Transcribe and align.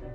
Thank 0.00 0.12